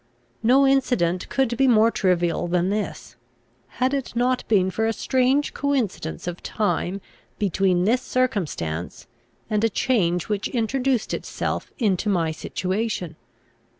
No 0.41 0.65
incident 0.65 1.29
could 1.29 1.55
be 1.57 1.67
more 1.67 1.91
trivial 1.91 2.47
than 2.47 2.71
this, 2.71 3.15
had 3.77 3.93
it 3.93 4.15
not 4.15 4.43
been 4.47 4.71
for 4.71 4.87
a 4.87 4.93
strange 4.93 5.53
coincidence 5.53 6.25
of 6.25 6.41
time 6.41 7.01
between 7.37 7.85
this 7.85 8.01
circumstance, 8.01 9.05
and 9.47 9.63
a 9.63 9.69
change 9.69 10.27
which 10.27 10.47
introduced 10.47 11.13
itself 11.13 11.71
into 11.77 12.09
my 12.09 12.31
situation. 12.31 13.15